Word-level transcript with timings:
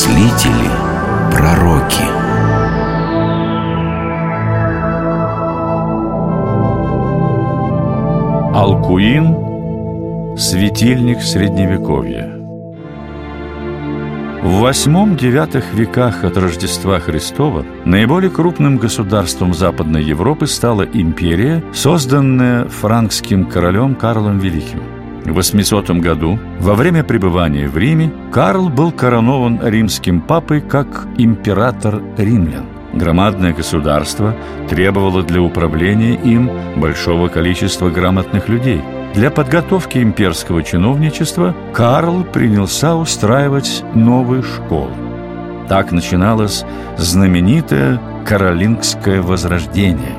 мыслители, 0.00 0.70
пророки. 1.30 2.04
Алкуин– 8.54 10.36
светильник 10.38 11.20
Средневековья. 11.20 12.34
В 14.42 14.60
восьмом-девятых 14.60 15.74
веках 15.74 16.24
от 16.24 16.38
Рождества 16.38 16.98
Христова 16.98 17.66
наиболее 17.84 18.30
крупным 18.30 18.78
государством 18.78 19.52
Западной 19.52 20.02
Европы 20.02 20.46
стала 20.46 20.82
империя, 20.82 21.62
созданная 21.74 22.64
франкским 22.68 23.44
королем 23.44 23.94
Карлом 23.94 24.38
Великим. 24.38 24.99
В 25.24 25.32
800 25.32 25.90
году, 26.00 26.38
во 26.60 26.74
время 26.74 27.04
пребывания 27.04 27.68
в 27.68 27.76
Риме, 27.76 28.12
Карл 28.32 28.68
был 28.68 28.92
коронован 28.92 29.60
римским 29.62 30.20
папой 30.20 30.60
как 30.60 31.06
император 31.18 32.02
римлян. 32.16 32.66
Громадное 32.92 33.52
государство 33.52 34.34
требовало 34.68 35.22
для 35.22 35.40
управления 35.40 36.14
им 36.14 36.50
большого 36.76 37.28
количества 37.28 37.90
грамотных 37.90 38.48
людей– 38.48 38.82
для 39.14 39.32
подготовки 39.32 39.98
имперского 39.98 40.62
чиновничества 40.62 41.54
Карл 41.72 42.22
принялся 42.22 42.94
устраивать 42.94 43.82
новые 43.94 44.42
школы. 44.42 44.92
Так 45.68 45.90
начиналось 45.90 46.64
знаменитое 46.96 48.00
Каролингское 48.24 49.20
возрождение. 49.20 50.14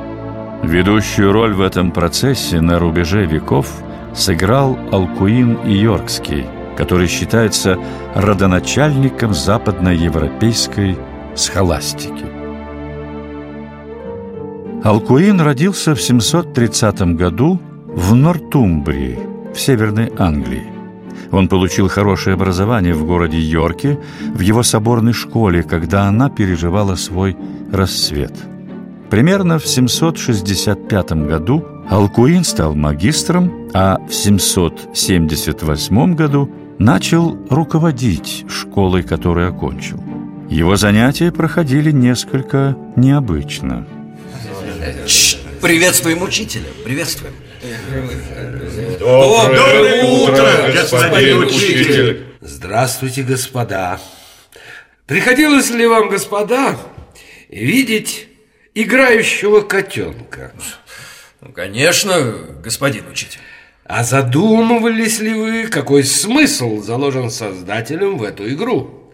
Ведущую 0.64 1.32
роль 1.32 1.54
в 1.54 1.62
этом 1.62 1.92
процессе 1.92 2.60
на 2.60 2.80
рубеже 2.80 3.26
веков 3.26 3.68
сыграл 4.14 4.78
Алкуин 4.92 5.58
Йоркский, 5.66 6.46
который 6.78 7.08
считается 7.08 7.78
родоначальником 8.16 9.34
западноевропейской 9.34 10.98
схоластики. 11.36 12.26
Алкуин 14.84 15.40
родился 15.42 15.94
в 15.94 16.02
730 16.02 17.16
году 17.16 17.60
в 17.86 18.16
Нортумбрии, 18.16 19.20
в 19.54 19.60
Северной 19.60 20.12
Англии. 20.18 20.66
Он 21.32 21.48
получил 21.48 21.88
хорошее 21.88 22.34
образование 22.34 22.94
в 22.94 23.06
городе 23.06 23.40
Йорке, 23.40 24.00
в 24.34 24.40
его 24.40 24.64
соборной 24.64 25.14
школе, 25.14 25.64
когда 25.64 26.04
она 26.04 26.30
переживала 26.30 26.96
свой 26.96 27.38
расцвет. 27.72 28.34
Примерно 29.10 29.60
в 29.60 29.68
765 29.68 31.12
году 31.28 31.66
Алкуин 31.90 32.44
стал 32.44 32.76
магистром, 32.76 33.61
а 33.74 33.98
в 34.08 34.14
778 34.14 36.16
году 36.16 36.50
начал 36.80 37.38
руководить 37.50 38.46
школой, 38.50 39.04
которую 39.04 39.50
окончил. 39.50 40.02
Его 40.50 40.76
занятия 40.76 41.32
проходили 41.32 41.92
несколько 41.92 42.76
необычно. 42.96 43.88
Приветствуем 45.62 46.24
учителя, 46.24 46.66
приветствуем. 46.84 47.34
Доброе, 49.00 50.04
утро, 50.06 50.72
господин 50.74 51.44
учитель. 51.44 52.26
Здравствуйте, 52.42 53.22
господа. 53.22 54.00
Приходилось 55.06 55.70
ли 55.70 55.86
вам, 55.86 56.10
господа, 56.10 56.78
видеть 57.50 58.28
играющего 58.74 59.62
котенка? 59.62 60.52
Ну, 61.42 61.52
конечно, 61.52 62.34
господин 62.64 63.08
учитель. 63.10 63.40
А 63.94 64.06
задумывались 64.06 65.20
ли 65.20 65.34
вы, 65.34 65.68
какой 65.68 66.06
смысл 66.06 66.82
заложен 66.82 67.30
создателем 67.30 68.18
в 68.18 68.24
эту 68.24 68.50
игру? 68.54 69.12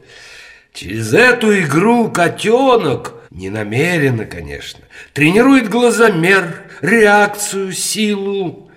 Через 0.72 1.16
эту 1.16 1.60
игру 1.62 2.12
котенок, 2.12 3.16
не 3.32 3.50
намеренно, 3.50 4.26
конечно, 4.26 4.82
тренирует 5.14 5.68
глазомер, 5.68 6.62
реакцию, 6.82 7.72
силу. 7.72 8.70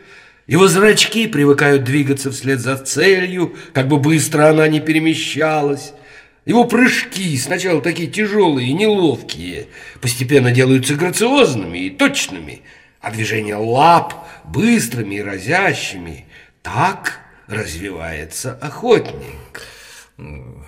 Его 0.47 0.69
зрачки 0.69 1.27
привыкают 1.27 1.85
двигаться 1.85 2.31
вслед 2.31 2.61
за 2.61 2.79
целью, 2.79 3.55
как 3.75 3.87
бы 3.87 3.99
быстро 3.99 4.49
она 4.49 4.69
не 4.69 4.81
перемещалась. 4.81 5.93
Его 6.47 6.65
прыжки, 6.65 7.37
сначала 7.37 7.83
такие 7.83 8.09
тяжелые 8.09 8.71
и 8.71 8.73
неловкие, 8.73 9.67
постепенно 10.01 10.51
делаются 10.51 10.95
грациозными 10.95 11.79
и 11.79 11.91
точными, 11.91 12.63
а 13.01 13.11
движения 13.11 13.57
лап 13.57 14.15
быстрыми 14.45 15.17
и 15.17 15.23
разящими. 15.23 16.27
Так 16.63 17.21
развивается 17.47 18.55
охотник. 18.61 19.63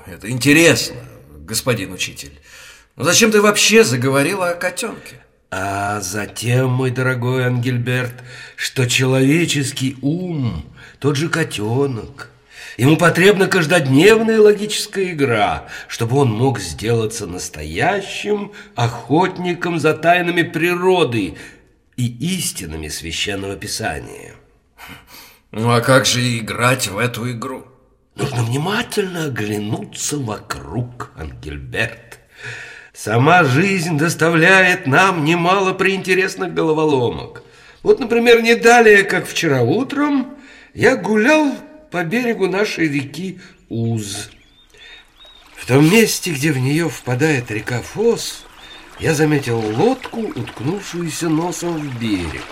Это 0.06 0.30
интересно, 0.30 0.96
господин 1.38 1.92
учитель. 1.92 2.32
Но 2.96 3.04
зачем 3.04 3.30
ты 3.30 3.40
вообще 3.40 3.84
заговорила 3.84 4.50
о 4.50 4.54
котенке? 4.54 5.16
А 5.50 6.00
затем, 6.00 6.70
мой 6.70 6.90
дорогой 6.90 7.46
Ангельберт, 7.46 8.14
что 8.56 8.88
человеческий 8.88 9.98
ум, 10.00 10.64
тот 10.98 11.16
же 11.16 11.28
котенок, 11.28 12.30
ему 12.78 12.96
потребна 12.96 13.48
каждодневная 13.48 14.40
логическая 14.40 15.12
игра, 15.12 15.68
чтобы 15.88 16.16
он 16.16 16.32
мог 16.32 16.58
сделаться 16.58 17.26
настоящим 17.26 18.52
охотником 18.74 19.78
за 19.78 19.92
тайнами 19.92 20.40
природы 20.40 21.34
и 21.96 22.06
истинами 22.36 22.88
священного 22.88 23.56
писания. 23.56 24.34
Ну 25.50 25.70
а 25.70 25.80
как 25.80 26.06
же 26.06 26.38
играть 26.38 26.88
в 26.88 26.98
эту 26.98 27.30
игру? 27.30 27.66
Нужно 28.14 28.42
внимательно 28.42 29.26
оглянуться 29.26 30.18
вокруг, 30.18 31.12
Ангельберт. 31.16 32.18
Сама 32.92 33.44
жизнь 33.44 33.96
доставляет 33.96 34.86
нам 34.86 35.24
немало 35.24 35.72
приинтересных 35.72 36.52
головоломок. 36.52 37.42
Вот, 37.82 38.00
например, 38.00 38.42
не 38.42 38.54
далее, 38.54 39.02
как 39.02 39.26
вчера 39.26 39.62
утром, 39.62 40.36
я 40.74 40.96
гулял 40.96 41.54
по 41.90 42.04
берегу 42.04 42.48
нашей 42.48 42.88
реки 42.88 43.40
Уз. 43.68 44.30
В 45.56 45.66
том 45.66 45.90
месте, 45.90 46.32
где 46.32 46.52
в 46.52 46.58
нее 46.58 46.88
впадает 46.88 47.50
река 47.50 47.80
Фос, 47.80 48.44
я 48.98 49.14
заметил 49.14 49.58
лодку, 49.58 50.20
уткнувшуюся 50.20 51.28
носом 51.28 51.78
в 51.78 51.98
берег. 51.98 52.44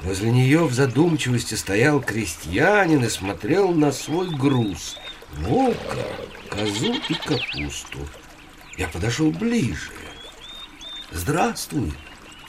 Возле 0.00 0.30
нее 0.30 0.64
в 0.64 0.74
задумчивости 0.74 1.54
стоял 1.54 2.00
крестьянин 2.00 3.04
и 3.04 3.08
смотрел 3.08 3.72
на 3.72 3.92
свой 3.92 4.28
груз– 4.30 4.96
волка, 5.38 6.06
козу 6.48 6.94
и 7.08 7.14
капусту. 7.14 7.98
Я 8.76 8.88
подошел 8.88 9.30
ближе. 9.30 9.90
Здравствуй, 11.10 11.92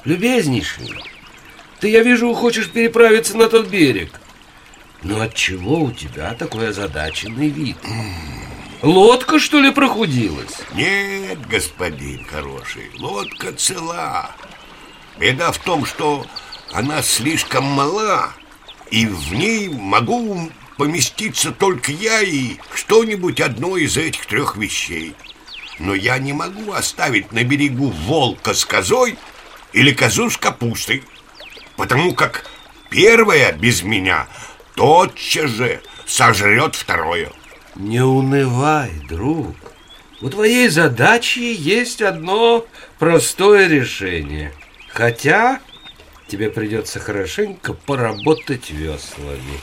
любезнейший. 0.03 0.93
Ты, 1.79 1.89
я 1.89 2.01
вижу, 2.01 2.33
хочешь 2.33 2.69
переправиться 2.69 3.37
на 3.37 3.47
тот 3.47 3.67
берег. 3.67 4.19
Но 5.03 5.21
от 5.21 5.33
чего 5.35 5.83
у 5.83 5.91
тебя 5.91 6.33
такой 6.33 6.69
озадаченный 6.69 7.49
вид? 7.49 7.77
Лодка, 8.83 9.39
что 9.39 9.59
ли, 9.59 9.71
прохудилась? 9.71 10.61
Нет, 10.73 11.47
господин 11.47 12.23
хороший, 12.25 12.91
лодка 12.99 13.51
цела. 13.53 14.31
Беда 15.17 15.51
в 15.51 15.57
том, 15.57 15.85
что 15.85 16.27
она 16.71 17.01
слишком 17.01 17.63
мала, 17.63 18.33
и 18.91 19.07
в 19.07 19.33
ней 19.33 19.67
могу 19.67 20.51
поместиться 20.77 21.51
только 21.51 21.91
я 21.91 22.21
и 22.21 22.57
что-нибудь 22.75 23.41
одно 23.41 23.77
из 23.77 23.97
этих 23.97 24.27
трех 24.27 24.57
вещей. 24.57 25.15
Но 25.79 25.95
я 25.95 26.19
не 26.19 26.33
могу 26.33 26.71
оставить 26.71 27.31
на 27.31 27.43
берегу 27.43 27.87
волка 27.87 28.53
с 28.53 28.63
козой 28.63 29.17
или 29.73 29.91
козу 29.91 30.29
с 30.29 30.37
капустой, 30.37 31.03
потому 31.77 32.13
как 32.13 32.45
первое 32.91 33.53
без 33.53 33.81
меня 33.81 34.27
тотчас 34.75 35.49
же 35.49 35.81
сожрет 36.05 36.75
второе. 36.75 37.31
Не 37.77 38.01
унывай, 38.01 38.91
друг. 39.07 39.55
У 40.21 40.29
твоей 40.31 40.67
задачи 40.67 41.37
есть 41.37 42.01
одно 42.01 42.65
простое 42.97 43.67
решение. 43.67 44.51
Хотя 44.89 45.61
тебе 46.27 46.49
придется 46.49 46.99
хорошенько 46.99 47.75
поработать 47.75 48.71
веслами. 48.71 49.61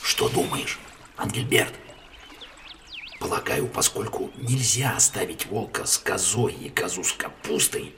Что 0.00 0.30
думаешь, 0.30 0.78
Ангельберт? 1.18 1.74
Полагаю, 3.20 3.66
поскольку 3.66 4.30
нельзя 4.38 4.96
оставить 4.96 5.46
волка 5.46 5.84
с 5.84 5.98
козой 5.98 6.54
и 6.54 6.70
козу 6.70 7.04
с 7.04 7.12
капустой, 7.12 7.94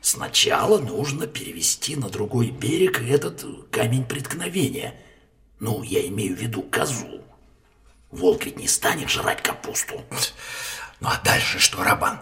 сначала 0.00 0.78
нужно 0.78 1.26
перевести 1.26 1.96
на 1.96 2.08
другой 2.08 2.50
берег 2.50 3.02
этот 3.02 3.44
камень 3.70 4.04
преткновения. 4.04 4.94
Ну, 5.58 5.82
я 5.82 6.06
имею 6.06 6.34
в 6.34 6.40
виду 6.40 6.62
козу. 6.62 7.20
Волк 8.10 8.44
ведь 8.44 8.58
не 8.58 8.68
станет 8.68 9.08
жрать 9.08 9.42
капусту. 9.42 10.04
Ну 11.00 11.08
а 11.08 11.20
дальше 11.24 11.58
что, 11.58 11.82
Рабан? 11.82 12.20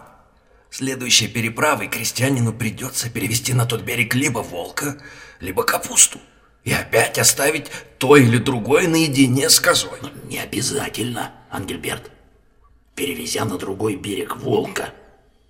Следующей 0.69 1.27
переправой 1.27 1.87
крестьянину 1.87 2.53
придется 2.53 3.09
перевести 3.09 3.53
на 3.53 3.65
тот 3.65 3.81
берег 3.81 4.13
либо 4.13 4.39
волка, 4.39 5.01
либо 5.39 5.63
капусту. 5.63 6.19
И 6.63 6.71
опять 6.71 7.17
оставить 7.17 7.71
то 7.97 8.15
или 8.15 8.37
другое 8.37 8.87
наедине 8.87 9.49
с 9.49 9.59
козой. 9.59 9.99
Не 10.25 10.39
обязательно, 10.39 11.31
Ангельберт. 11.49 12.11
Перевезя 12.95 13.45
на 13.45 13.57
другой 13.57 13.95
берег 13.95 14.35
Волка, 14.35 14.93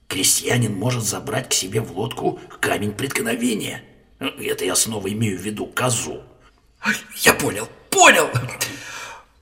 крестьянин 0.07 0.73
может 0.73 1.03
забрать 1.03 1.49
к 1.49 1.53
себе 1.53 1.81
в 1.81 1.97
лодку 1.97 2.39
камень 2.59 2.93
преткновения. 2.93 3.83
Это 4.19 4.65
я 4.65 4.75
снова 4.75 5.11
имею 5.11 5.37
в 5.37 5.41
виду 5.41 5.65
козу. 5.65 6.21
Я 7.17 7.33
понял, 7.33 7.67
понял. 7.89 8.29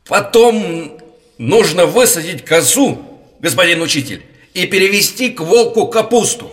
Потом 0.08 0.94
нужно 1.38 1.86
высадить 1.86 2.46
козу, 2.46 2.98
господин 3.40 3.82
учитель, 3.82 4.24
и 4.54 4.66
перевести 4.66 5.30
к 5.30 5.42
волку 5.42 5.88
капусту. 5.88 6.52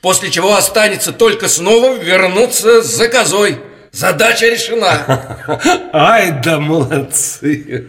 После 0.00 0.30
чего 0.30 0.56
останется 0.56 1.12
только 1.12 1.48
снова 1.48 1.94
вернуться 1.94 2.82
за 2.82 3.08
козой. 3.08 3.58
Задача 3.92 4.46
решена. 4.46 5.38
Ай 5.92 6.40
да 6.42 6.58
молодцы. 6.58 7.86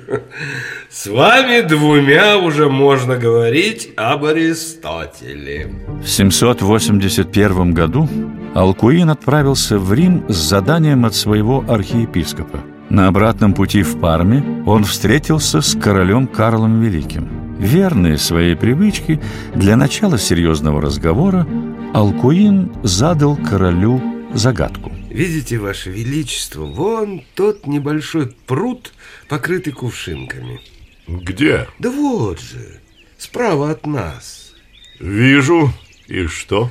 С 0.90 1.08
вами 1.08 1.62
двумя 1.62 2.38
уже 2.38 2.70
можно 2.70 3.16
говорить 3.16 3.92
об 3.96 4.26
Аристотеле. 4.26 5.74
В 6.04 6.08
781 6.08 7.74
году 7.74 8.10
Алкуин 8.54 9.10
отправился 9.10 9.80
в 9.80 9.94
Рим 9.94 10.26
с 10.28 10.36
заданием 10.36 11.06
от 11.06 11.16
своего 11.16 11.64
архиепископа. 11.68 12.60
На 12.94 13.08
обратном 13.08 13.56
пути 13.56 13.82
в 13.82 14.00
Парме 14.00 14.64
он 14.68 14.84
встретился 14.84 15.62
с 15.62 15.76
королем 15.76 16.28
Карлом 16.28 16.80
Великим. 16.80 17.58
Верный 17.58 18.20
своей 18.20 18.56
привычке, 18.56 19.20
для 19.56 19.76
начала 19.76 20.20
серьезного 20.20 20.80
разговора 20.80 21.48
Алкуин 21.96 22.72
задал 22.84 23.36
королю 23.36 24.00
загадку. 24.36 24.92
Видите, 25.10 25.58
Ваше 25.58 25.90
Величество, 25.90 26.66
вон 26.66 27.24
тот 27.34 27.66
небольшой 27.66 28.28
пруд, 28.46 28.94
покрытый 29.28 29.74
кувшинками. 29.74 30.62
Где? 31.08 31.68
Да 31.80 31.90
вот 31.90 32.40
же, 32.40 32.80
справа 33.18 33.72
от 33.72 33.88
нас. 33.88 34.54
Вижу. 35.00 35.74
И 36.06 36.28
что? 36.28 36.70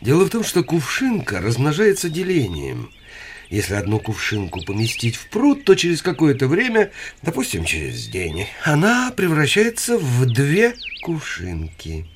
Дело 0.00 0.24
в 0.24 0.30
том, 0.30 0.42
что 0.42 0.64
кувшинка 0.64 1.40
размножается 1.40 2.10
делением. 2.10 2.90
Если 3.50 3.74
одну 3.74 3.98
кувшинку 3.98 4.62
поместить 4.62 5.16
в 5.16 5.28
пруд, 5.30 5.64
то 5.64 5.74
через 5.74 6.02
какое-то 6.02 6.48
время, 6.48 6.90
допустим, 7.22 7.64
через 7.64 8.06
день, 8.06 8.46
она 8.64 9.10
превращается 9.16 9.96
в 9.96 10.26
две 10.26 10.74
кувшинки. 11.02 12.06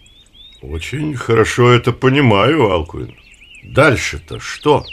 Очень 0.61 1.17
хорошо 1.17 1.73
это 1.73 1.93
понимаю, 1.93 2.70
Алкуин. 2.70 3.17
Дальше-то 3.64 4.40
что? 4.40 4.84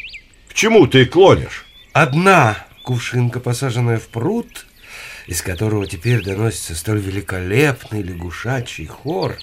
К 0.48 0.54
чему 0.54 0.88
ты 0.88 1.06
клонишь? 1.06 1.66
Одна 1.92 2.66
кувшинка, 2.84 3.40
посаженная 3.40 4.00
в 4.00 4.08
пруд, 4.08 4.66
из 5.28 5.42
которого 5.42 5.86
теперь 5.86 6.24
доносится 6.24 6.74
столь 6.74 7.00
великолепный 7.00 8.02
лягушачий 8.02 8.88
хор, 8.88 9.38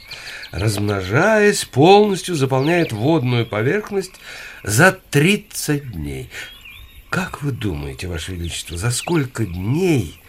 размножаясь, 0.51 1.65
полностью 1.65 2.35
заполняет 2.35 2.91
водную 2.91 3.47
поверхность 3.47 4.15
за 4.65 4.99
30 5.11 5.93
дней. 5.93 6.31
Как 7.17 7.41
вы 7.41 7.51
думаете, 7.51 8.09
Ваше 8.09 8.33
Величество, 8.33 8.77
за 8.77 8.91
сколько 8.91 9.47
дней 9.47 10.21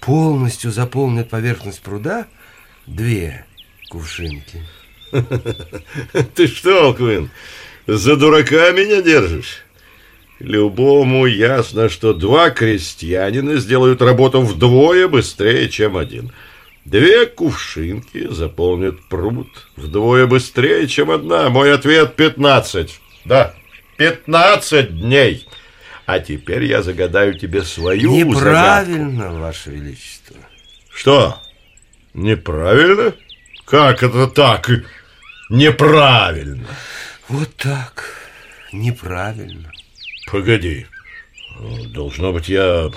полностью 0.00 0.72
заполнит 0.72 1.30
поверхность 1.30 1.80
пруда 1.82 2.26
две 2.84 3.46
кувшинки? 3.90 4.60
Ты 6.34 6.48
что, 6.48 6.86
Алкуин, 6.86 7.30
за 7.86 8.16
дурака 8.16 8.72
меня 8.72 9.02
держишь? 9.02 9.62
Любому 10.40 11.26
ясно, 11.26 11.88
что 11.88 12.12
два 12.12 12.50
крестьянина 12.50 13.58
сделают 13.58 14.02
работу 14.02 14.40
вдвое 14.40 15.06
быстрее, 15.06 15.68
чем 15.68 15.96
один. 15.96 16.32
Две 16.84 17.26
кувшинки 17.26 18.26
заполнят 18.26 19.00
пруд 19.08 19.68
вдвое 19.76 20.26
быстрее, 20.26 20.88
чем 20.88 21.12
одна. 21.12 21.50
Мой 21.50 21.72
ответ— 21.72 22.16
пятнадцать. 22.16 23.00
Да, 23.24 23.54
пятнадцать 23.96 24.98
дней. 25.00 25.46
А 26.12 26.20
теперь 26.20 26.64
я 26.64 26.82
загадаю 26.82 27.38
тебе 27.38 27.62
свою 27.64 28.14
Неправильно, 28.14 29.22
загадку. 29.22 29.38
Ваше 29.38 29.70
Величество. 29.70 30.36
Что? 30.94 31.40
Неправильно? 32.12 33.14
Как 33.64 34.02
это 34.02 34.26
так? 34.26 34.68
Неправильно. 35.48 36.66
Вот 37.30 37.56
так. 37.56 38.14
Неправильно. 38.72 39.72
Погоди. 40.30 40.86
Должно 41.94 42.34
быть, 42.34 42.50
я 42.50 42.90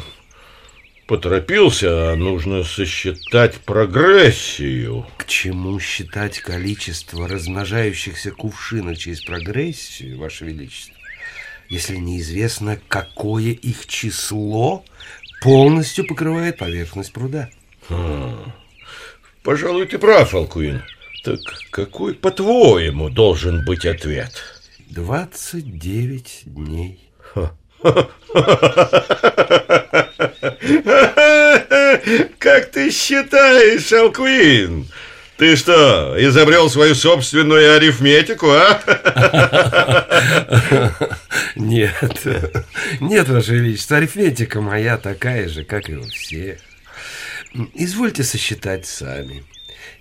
поторопился, 1.08 2.12
а 2.12 2.16
нужно 2.18 2.66
сосчитать 2.66 3.62
прогрессию. 3.62 5.08
К 5.16 5.26
чему 5.26 5.80
считать 5.80 6.40
количество 6.40 7.30
размножающихся 7.30 8.32
кувшинок 8.32 8.98
через 8.98 9.22
прогрессию, 9.22 10.20
Ваше 10.20 10.44
Величество, 10.44 10.95
если 11.70 11.98
неизвестно, 11.98 12.80
какое 12.88 13.52
их 13.52 13.88
число 13.88 14.84
полностью 15.42 16.06
покрывает 16.06 16.58
поверхность 16.58 17.14
пруда? 17.14 17.50
А, 17.90 18.54
пожалуй, 19.44 19.86
ты 19.88 19.98
прав, 19.98 20.34
Алкуин. 20.34 20.84
Так 21.24 21.40
какой, 21.72 22.14
по-твоему, 22.14 23.10
должен 23.10 23.66
быть 23.66 23.86
ответ? 23.86 24.32
29 24.90 26.44
дней. 26.46 27.00
Как 32.40 32.72
ты 32.72 32.92
считаешь, 32.92 33.92
Алкуин? 33.92 34.88
Ты 35.38 35.56
что, 35.58 36.16
изобрел 36.18 36.70
свою 36.70 36.96
собственную 36.96 37.76
арифметику, 37.76 38.48
а? 38.50 38.80
Нет, 41.86 42.26
нет, 43.00 43.30
Ваше 43.30 43.56
Величество, 43.56 43.98
арифметика 43.98 44.62
моя 44.62 44.98
такая 44.98 45.48
же, 45.48 45.64
как 45.64 45.90
и 45.90 45.96
у 45.96 46.04
всех. 46.04 46.60
Извольте 47.74 48.24
сосчитать 48.24 48.86
сами. 48.86 49.44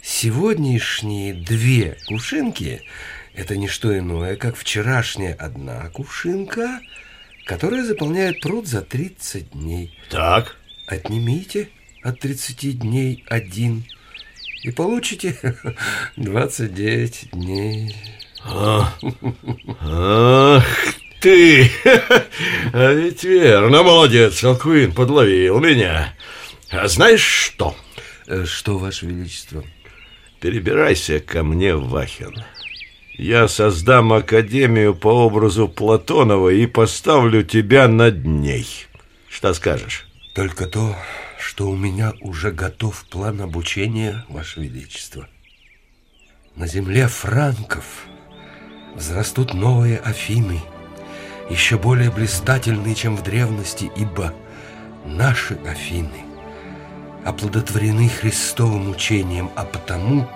Сегодняшние 0.02 1.34
две 1.34 1.96
кувшинки– 2.06 2.82
это 3.34 3.56
не 3.56 3.69
что 3.69 3.96
иное, 3.96 4.36
как 4.36 4.56
вчерашняя 4.56 5.34
одна 5.34 5.88
кувшинка, 5.90 6.81
которая 7.46 7.84
заполняет 7.84 8.40
пруд 8.40 8.66
за 8.66 8.82
30 8.82 9.50
дней. 9.50 9.99
Так. 10.11 10.56
Отнимите 10.87 11.68
от 12.02 12.20
30 12.20 12.78
дней 12.78 13.25
один 13.28 13.85
и 14.62 14.70
получите 14.70 15.37
29 16.16 17.30
дней. 17.32 17.97
Ах 18.44 18.99
ты! 21.25 21.71
А 22.73 22.93
ведь 22.93 23.25
верно, 23.25 23.83
молодец, 23.83 24.45
Алкуин, 24.45 24.93
подловил 24.93 25.59
меня. 25.59 26.14
А 26.71 26.87
знаешь 26.88 27.23
что? 27.23 27.75
Э, 28.26 28.45
Что, 28.45 28.78
Ваше 28.78 29.07
Величество? 29.07 29.64
Перебирайся 30.40 31.21
ко 31.21 31.43
мне 31.43 31.75
Вахин. 31.75 32.45
Я 33.16 33.49
создам 33.49 34.12
академию 34.12 34.95
по 34.95 35.25
образу 35.26 35.69
Платонова 35.69 36.50
и 36.50 36.66
поставлю 36.66 37.43
тебя 37.43 37.88
над 37.88 38.26
ней. 38.26 38.66
Что 39.28 39.54
скажешь? 39.54 40.07
Только 40.35 40.66
то, 40.66 40.97
что 41.38 41.69
у 41.69 41.76
меня 41.76 42.12
уже 42.21 42.50
готов 42.50 43.04
план 43.09 43.40
обучения, 43.40 44.25
Ваше 44.28 44.61
Величество. 44.61 45.28
На 46.57 46.66
земле 46.66 47.07
франков 47.09 47.85
взрастут 48.97 49.54
новые 49.54 49.99
Афины, 49.99 50.61
еще 51.50 51.78
более 51.78 52.10
блистательные, 52.10 52.94
чем 52.94 53.16
в 53.16 53.22
древности, 53.22 53.90
ибо 53.96 54.32
наши 55.04 55.58
Афины 55.68 56.24
оплодотворены 57.24 58.08
Христовым 58.08 58.90
учением, 58.90 59.50
а 59.56 59.64
потому 59.64 60.26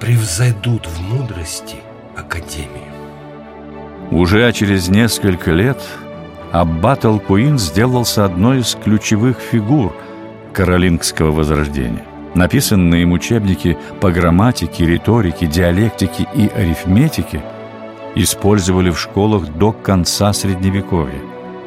превзойдут 0.00 0.86
в 0.86 1.00
мудрости 1.02 1.76
Академию. 2.16 2.90
Уже 4.10 4.50
через 4.52 4.88
несколько 4.88 5.52
лет 5.52 5.78
Аббат 6.52 7.04
Алкуин 7.04 7.58
сделался 7.58 8.24
одной 8.24 8.60
из 8.60 8.76
ключевых 8.82 9.38
фигур 9.38 9.94
каролингского 10.52 11.30
возрождения. 11.30 12.04
Написанные 12.34 13.02
им 13.02 13.12
учебники 13.12 13.76
по 14.00 14.10
грамматике, 14.10 14.86
риторике, 14.86 15.46
диалектике 15.46 16.26
и 16.34 16.48
арифметике 16.48 17.42
использовали 18.14 18.90
в 18.90 18.98
школах 18.98 19.46
до 19.54 19.72
конца 19.72 20.32
Средневековья. 20.32 21.20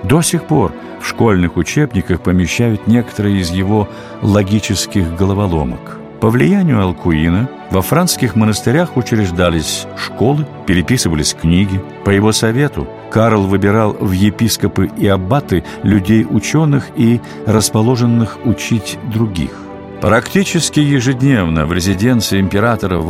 До 0.03 0.21
сих 0.21 0.43
пор 0.45 0.73
в 1.01 1.07
школьных 1.07 1.57
учебниках 1.57 2.21
помещают 2.21 2.87
некоторые 2.87 3.39
из 3.39 3.49
его 3.49 3.87
логических 4.21 5.15
головоломок. 5.15 5.99
По 6.19 6.29
влиянию 6.29 6.81
Алкуина 6.81 7.49
во 7.69 7.81
францских 7.81 8.35
монастырях 8.35 8.95
учреждались 8.95 9.85
школы, 9.97 10.47
переписывались 10.65 11.33
книги. 11.33 11.81
По 12.05 12.11
его 12.11 12.31
совету 12.31 12.87
Карл 13.11 13.43
выбирал 13.43 13.91
в 13.99 14.11
епископы 14.11 14.89
и 14.97 15.05
аббаты 15.05 15.65
людей 15.83 16.25
ученых 16.29 16.91
и 16.95 17.19
расположенных 17.45 18.37
учить 18.45 18.97
других. 19.13 19.62
Практически 20.03 20.81
ежедневно 20.81 21.65
в 21.65 21.71
резиденции 21.71 22.37
императора 22.37 22.97
в 22.97 23.07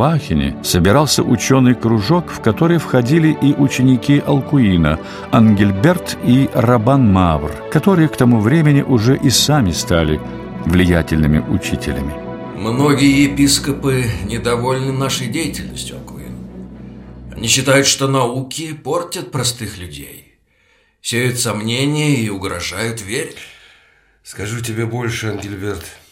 собирался 0.63 1.23
ученый 1.23 1.73
кружок, 1.73 2.29
в 2.29 2.39
который 2.39 2.77
входили 2.77 3.35
и 3.41 3.51
ученики 3.55 4.21
Алкуина, 4.23 4.99
Ангельберт 5.31 6.19
и 6.23 6.51
Рабан 6.53 7.11
Мавр, 7.11 7.51
которые 7.71 8.09
к 8.09 8.15
тому 8.15 8.39
времени 8.39 8.83
уже 8.83 9.17
и 9.17 9.31
сами 9.31 9.71
стали 9.71 10.21
влиятельными 10.67 11.39
учителями. 11.39 12.13
Многие 12.59 13.23
епископы 13.23 14.05
недовольны 14.25 14.93
нашей 14.93 15.29
деятельностью, 15.29 15.97
Алкуин. 15.97 16.37
Они 17.35 17.47
считают, 17.47 17.87
что 17.87 18.07
науки 18.07 18.71
портят 18.71 19.31
простых 19.31 19.79
людей, 19.79 20.35
сеют 21.01 21.39
сомнения 21.39 22.17
и 22.17 22.29
угрожают 22.29 23.01
вере. 23.01 23.33
Скажу 24.23 24.61
тебе 24.61 24.85
больше, 24.85 25.29
Ангельберт. 25.29 26.02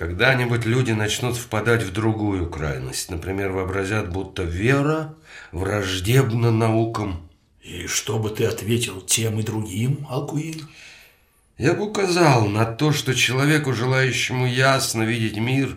Когда-нибудь 0.00 0.64
люди 0.64 0.92
начнут 0.92 1.36
впадать 1.36 1.82
в 1.82 1.92
другую 1.92 2.48
крайность. 2.48 3.10
Например, 3.10 3.52
вообразят, 3.52 4.10
будто 4.10 4.44
вера 4.44 5.14
враждебна 5.52 6.50
наукам. 6.50 7.28
И 7.60 7.86
что 7.86 8.18
бы 8.18 8.30
ты 8.30 8.46
ответил 8.46 9.02
тем 9.02 9.38
и 9.38 9.42
другим, 9.42 10.06
Алкуин? 10.08 10.66
Я 11.58 11.74
бы 11.74 11.84
указал 11.84 12.46
на 12.46 12.64
то, 12.64 12.92
что 12.92 13.14
человеку, 13.14 13.74
желающему 13.74 14.46
ясно 14.46 15.02
видеть 15.02 15.36
мир, 15.36 15.76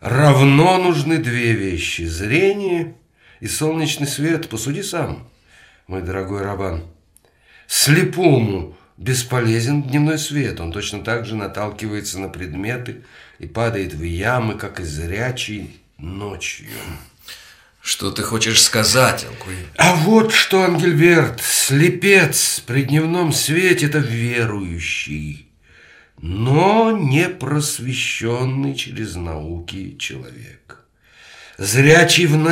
равно 0.00 0.76
нужны 0.76 1.16
две 1.16 1.52
вещи– 1.52 2.02
зрение 2.04 2.96
и 3.40 3.46
солнечный 3.46 4.08
свет. 4.08 4.50
Посуди 4.50 4.82
сам, 4.82 5.26
мой 5.86 6.02
дорогой 6.02 6.42
Рабан. 6.42 6.84
Слепому 7.66 8.76
бесполезен 9.02 9.82
дневной 9.82 10.18
свет. 10.18 10.60
Он 10.60 10.72
точно 10.72 11.02
так 11.02 11.26
же 11.26 11.34
наталкивается 11.34 12.20
на 12.20 12.28
предметы 12.28 13.02
и 13.38 13.46
падает 13.46 13.92
в 13.94 14.02
ямы, 14.02 14.54
как 14.54 14.80
и 14.80 14.84
зрячий 14.84 15.80
ночью. 15.98 16.68
Что 17.80 18.12
ты 18.12 18.22
хочешь 18.22 18.62
сказать, 18.62 19.24
Алкуин? 19.24 19.66
А 19.76 19.96
вот 19.96 20.32
что, 20.32 20.62
Ангельберт, 20.62 21.40
слепец 21.42 22.62
при 22.64 22.84
дневном 22.84 23.32
свете– 23.32 23.86
это 23.88 23.98
верующий, 23.98 25.48
но 26.20 26.96
не 26.96 27.28
просвещенный 27.28 28.76
через 28.76 29.16
науки 29.16 29.96
человек. 29.98 30.78
Зрячий 31.58 32.26
в 32.26 32.36
ночи 32.36 32.50